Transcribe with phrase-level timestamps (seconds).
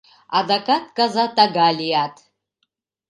[0.37, 2.15] Адакат каза тага лият...